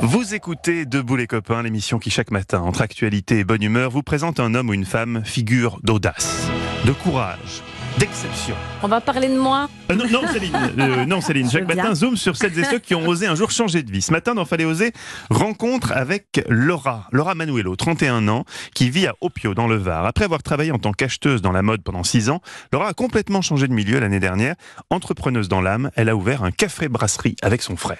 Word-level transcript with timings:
Vous 0.00 0.32
écoutez 0.32 0.86
Debout 0.86 1.16
les 1.16 1.26
copains, 1.26 1.60
l'émission 1.62 1.98
qui 1.98 2.10
chaque 2.10 2.30
matin, 2.30 2.60
entre 2.60 2.82
actualité 2.82 3.40
et 3.40 3.44
bonne 3.44 3.62
humeur, 3.62 3.90
vous 3.90 4.04
présente 4.04 4.38
un 4.38 4.54
homme 4.54 4.68
ou 4.68 4.74
une 4.74 4.84
femme 4.84 5.22
figure 5.24 5.80
d'audace, 5.82 6.48
de 6.84 6.92
courage, 6.92 7.62
d'exception. 7.98 8.54
On 8.84 8.86
va 8.86 9.00
parler 9.00 9.28
de 9.28 9.36
moi 9.36 9.68
Euh, 9.90 9.96
non, 9.96 10.04
non, 10.08 10.28
Céline, 10.28 10.54
euh, 10.78 11.04
non, 11.04 11.20
Céline. 11.20 11.50
Chaque 11.50 11.66
matin, 11.66 11.96
zoom 11.96 12.16
sur 12.16 12.36
celles 12.36 12.56
et 12.60 12.64
ceux 12.64 12.78
qui 12.78 12.94
ont 12.94 13.08
osé 13.08 13.26
un 13.26 13.34
jour 13.34 13.50
changer 13.50 13.82
de 13.82 13.90
vie. 13.90 14.00
Ce 14.00 14.12
matin, 14.12 14.36
dans 14.36 14.44
Fallait 14.44 14.64
oser, 14.64 14.92
rencontre 15.30 15.90
avec 15.90 16.44
Laura, 16.48 17.08
Laura 17.10 17.34
Manuelo, 17.34 17.74
31 17.74 18.28
ans, 18.28 18.44
qui 18.74 18.90
vit 18.90 19.08
à 19.08 19.14
Opio, 19.20 19.54
dans 19.54 19.66
le 19.66 19.76
Var. 19.76 20.06
Après 20.06 20.24
avoir 20.24 20.44
travaillé 20.44 20.70
en 20.70 20.78
tant 20.78 20.92
qu'acheteuse 20.92 21.42
dans 21.42 21.52
la 21.52 21.62
mode 21.62 21.82
pendant 21.82 22.04
6 22.04 22.30
ans, 22.30 22.40
Laura 22.72 22.88
a 22.88 22.92
complètement 22.94 23.42
changé 23.42 23.66
de 23.66 23.72
milieu 23.74 23.98
l'année 23.98 24.20
dernière. 24.20 24.54
Entrepreneuse 24.90 25.48
dans 25.48 25.60
l'âme, 25.60 25.90
elle 25.96 26.08
a 26.08 26.14
ouvert 26.14 26.44
un 26.44 26.52
café-brasserie 26.52 27.34
avec 27.42 27.62
son 27.62 27.76
frère. 27.76 27.98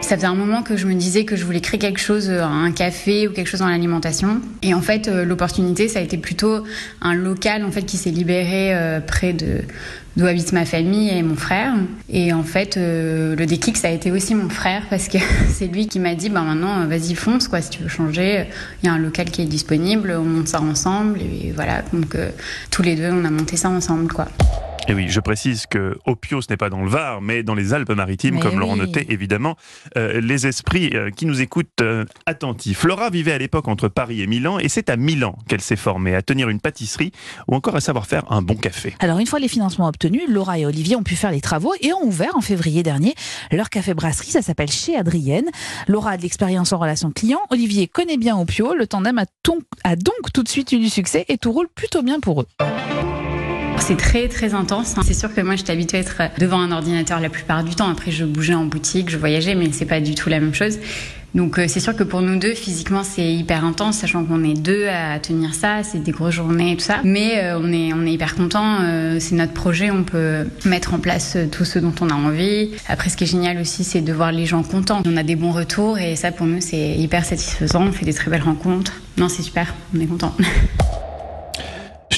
Ça 0.00 0.16
faisait 0.16 0.26
un 0.26 0.34
moment 0.34 0.62
que 0.62 0.76
je 0.76 0.86
me 0.86 0.94
disais 0.94 1.24
que 1.24 1.36
je 1.36 1.44
voulais 1.44 1.60
créer 1.60 1.78
quelque 1.78 2.00
chose, 2.00 2.30
euh, 2.30 2.42
un 2.42 2.72
café 2.72 3.28
ou 3.28 3.32
quelque 3.32 3.46
chose 3.46 3.60
dans 3.60 3.68
l'alimentation. 3.68 4.40
Et 4.62 4.72
en 4.72 4.80
fait, 4.80 5.06
euh, 5.08 5.24
l'opportunité, 5.24 5.86
ça 5.88 5.98
a 5.98 6.02
été 6.02 6.16
plutôt 6.16 6.64
un 7.02 7.14
local 7.14 7.64
en 7.64 7.70
fait 7.70 7.82
qui 7.82 7.98
s'est 7.98 8.10
libéré 8.10 8.74
euh, 8.74 9.00
près 9.00 9.32
de 9.34 9.60
d'où 10.16 10.26
habite 10.26 10.52
ma 10.52 10.64
famille 10.64 11.10
et 11.10 11.22
mon 11.22 11.36
frère. 11.36 11.74
Et 12.10 12.32
en 12.32 12.42
fait, 12.42 12.76
le 12.76 13.44
déclic, 13.44 13.76
ça 13.76 13.86
a 13.86 13.90
été 13.92 14.10
aussi 14.10 14.34
mon 14.34 14.48
frère 14.48 14.82
parce 14.90 15.06
que 15.06 15.18
c'est 15.48 15.66
lui 15.66 15.86
qui 15.86 16.00
m'a 16.00 16.14
dit, 16.14 16.28
bah 16.28 16.40
maintenant, 16.40 16.86
vas-y 16.86 17.14
fonce 17.14 17.46
quoi, 17.46 17.60
si 17.60 17.70
tu 17.70 17.82
veux 17.82 17.88
changer. 17.88 18.46
Il 18.82 18.86
y 18.86 18.88
a 18.88 18.94
un 18.94 18.98
local 18.98 19.30
qui 19.30 19.42
est 19.42 19.46
disponible, 19.46 20.16
on 20.18 20.24
monte 20.24 20.48
ça 20.48 20.60
ensemble. 20.60 21.20
Et 21.20 21.52
voilà, 21.54 21.82
donc 21.92 22.16
tous 22.70 22.82
les 22.82 22.96
deux, 22.96 23.10
on 23.12 23.24
a 23.24 23.30
monté 23.30 23.56
ça 23.56 23.68
ensemble 23.68 24.12
quoi. 24.12 24.26
Et 24.90 24.94
oui, 24.94 25.06
je 25.10 25.20
précise 25.20 25.66
que 25.66 25.98
Opio, 26.06 26.40
ce 26.40 26.46
n'est 26.48 26.56
pas 26.56 26.70
dans 26.70 26.82
le 26.82 26.88
Var, 26.88 27.20
mais 27.20 27.42
dans 27.42 27.54
les 27.54 27.74
Alpes-Maritimes, 27.74 28.36
Mais 28.36 28.40
comme 28.40 28.58
l'ont 28.58 28.72
oui. 28.72 28.78
noté 28.78 29.06
évidemment 29.10 29.54
euh, 29.98 30.18
les 30.22 30.46
esprits 30.46 30.90
euh, 30.94 31.10
qui 31.10 31.26
nous 31.26 31.42
écoutent 31.42 31.68
euh, 31.82 32.06
attentifs. 32.24 32.84
Laura 32.84 33.10
vivait 33.10 33.32
à 33.32 33.38
l'époque 33.38 33.68
entre 33.68 33.88
Paris 33.88 34.22
et 34.22 34.26
Milan, 34.26 34.58
et 34.58 34.70
c'est 34.70 34.88
à 34.88 34.96
Milan 34.96 35.36
qu'elle 35.46 35.60
s'est 35.60 35.76
formée, 35.76 36.14
à 36.14 36.22
tenir 36.22 36.48
une 36.48 36.58
pâtisserie 36.58 37.12
ou 37.48 37.54
encore 37.54 37.76
à 37.76 37.80
savoir 37.80 38.06
faire 38.06 38.32
un 38.32 38.40
bon 38.40 38.54
café. 38.54 38.94
Alors, 39.00 39.18
une 39.18 39.26
fois 39.26 39.38
les 39.40 39.48
financements 39.48 39.88
obtenus, 39.88 40.22
Laura 40.26 40.58
et 40.58 40.64
Olivier 40.64 40.96
ont 40.96 41.02
pu 41.02 41.16
faire 41.16 41.32
les 41.32 41.42
travaux 41.42 41.74
et 41.82 41.92
ont 41.92 42.02
ouvert 42.04 42.34
en 42.34 42.40
février 42.40 42.82
dernier 42.82 43.14
leur 43.52 43.68
café-brasserie. 43.68 44.30
Ça 44.30 44.40
s'appelle 44.40 44.70
Chez 44.70 44.96
Adrienne. 44.96 45.50
Laura 45.86 46.12
a 46.12 46.16
de 46.16 46.22
l'expérience 46.22 46.72
en 46.72 46.78
relation 46.78 47.10
client. 47.10 47.40
Olivier 47.50 47.88
connaît 47.88 48.16
bien 48.16 48.38
Opio. 48.38 48.74
Le 48.74 48.86
tandem 48.86 49.18
a, 49.18 49.26
ton- 49.42 49.58
a 49.84 49.96
donc 49.96 50.32
tout 50.32 50.42
de 50.42 50.48
suite 50.48 50.72
eu 50.72 50.78
du 50.78 50.88
succès 50.88 51.26
et 51.28 51.36
tout 51.36 51.52
roule 51.52 51.68
plutôt 51.74 52.02
bien 52.02 52.20
pour 52.20 52.40
eux. 52.40 52.46
C'est 53.80 53.96
très 53.96 54.28
très 54.28 54.52
intense. 54.54 54.98
hein. 54.98 55.02
C'est 55.04 55.14
sûr 55.14 55.32
que 55.34 55.40
moi 55.40 55.56
j'étais 55.56 55.72
habituée 55.72 55.98
à 55.98 56.00
être 56.00 56.22
devant 56.38 56.60
un 56.60 56.72
ordinateur 56.72 57.20
la 57.20 57.30
plupart 57.30 57.64
du 57.64 57.74
temps. 57.74 57.88
Après 57.88 58.10
je 58.10 58.24
bougeais 58.24 58.54
en 58.54 58.64
boutique, 58.66 59.08
je 59.08 59.16
voyageais, 59.16 59.54
mais 59.54 59.70
c'est 59.72 59.86
pas 59.86 60.00
du 60.00 60.14
tout 60.14 60.28
la 60.28 60.40
même 60.40 60.54
chose. 60.54 60.78
Donc 61.34 61.58
euh, 61.58 61.66
c'est 61.68 61.80
sûr 61.80 61.94
que 61.96 62.02
pour 62.04 62.20
nous 62.20 62.38
deux, 62.38 62.54
physiquement 62.54 63.02
c'est 63.02 63.32
hyper 63.32 63.64
intense, 63.64 63.96
sachant 63.98 64.24
qu'on 64.24 64.44
est 64.44 64.54
deux 64.60 64.88
à 64.88 65.18
tenir 65.18 65.54
ça, 65.54 65.82
c'est 65.82 66.02
des 66.02 66.10
grosses 66.12 66.34
journées 66.34 66.72
et 66.72 66.76
tout 66.76 66.84
ça. 66.84 67.00
Mais 67.04 67.38
euh, 67.38 67.58
on 67.58 67.72
est 67.72 67.92
on 67.94 68.04
est 68.04 68.12
hyper 68.12 68.34
content. 68.34 68.78
c'est 69.20 69.34
notre 69.36 69.52
projet, 69.54 69.90
on 69.90 70.04
peut 70.04 70.46
mettre 70.66 70.92
en 70.92 70.98
place 70.98 71.36
euh, 71.36 71.46
tout 71.46 71.64
ce 71.64 71.78
dont 71.78 71.94
on 72.00 72.10
a 72.10 72.14
envie. 72.14 72.70
Après 72.88 73.08
ce 73.08 73.16
qui 73.16 73.24
est 73.24 73.28
génial 73.28 73.58
aussi, 73.58 73.84
c'est 73.84 74.02
de 74.02 74.12
voir 74.12 74.32
les 74.32 74.44
gens 74.44 74.62
contents. 74.62 75.02
On 75.06 75.16
a 75.16 75.22
des 75.22 75.36
bons 75.36 75.52
retours 75.52 75.98
et 75.98 76.14
ça 76.16 76.30
pour 76.30 76.46
nous 76.46 76.60
c'est 76.60 76.94
hyper 76.96 77.24
satisfaisant. 77.24 77.84
On 77.84 77.92
fait 77.92 78.04
des 78.04 78.14
très 78.14 78.30
belles 78.30 78.42
rencontres. 78.42 78.92
Non 79.16 79.28
c'est 79.28 79.42
super, 79.42 79.74
on 79.96 80.00
est 80.00 80.06
content. 80.06 80.34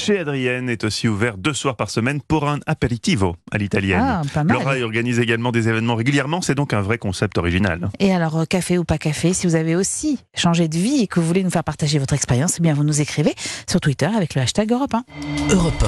Chez 0.00 0.18
Adrienne 0.18 0.70
est 0.70 0.82
aussi 0.84 1.08
ouvert 1.08 1.36
deux 1.36 1.52
soirs 1.52 1.76
par 1.76 1.90
semaine 1.90 2.22
pour 2.26 2.48
un 2.48 2.58
aperitivo 2.66 3.36
à 3.52 3.58
l'italienne. 3.58 4.00
Ah, 4.02 4.22
pas 4.32 4.44
mal. 4.44 4.56
Laura 4.56 4.78
y 4.78 4.82
organise 4.82 5.18
également 5.18 5.52
des 5.52 5.68
événements 5.68 5.94
régulièrement, 5.94 6.40
c'est 6.40 6.54
donc 6.54 6.72
un 6.72 6.80
vrai 6.80 6.96
concept 6.96 7.36
original. 7.36 7.90
Et 7.98 8.10
alors, 8.10 8.38
euh, 8.38 8.44
café 8.46 8.78
ou 8.78 8.84
pas 8.84 8.96
café, 8.96 9.34
si 9.34 9.46
vous 9.46 9.56
avez 9.56 9.76
aussi 9.76 10.18
changé 10.34 10.68
de 10.68 10.78
vie 10.78 11.02
et 11.02 11.06
que 11.06 11.20
vous 11.20 11.26
voulez 11.26 11.44
nous 11.44 11.50
faire 11.50 11.64
partager 11.64 11.98
votre 11.98 12.14
expérience, 12.14 12.56
eh 12.58 12.62
bien 12.62 12.72
vous 12.72 12.82
nous 12.82 13.02
écrivez 13.02 13.34
sur 13.68 13.78
Twitter 13.78 14.06
avec 14.06 14.34
le 14.34 14.40
hashtag 14.40 14.72
Europe 14.72 14.94
1. 14.94 15.04
Europe 15.50 15.74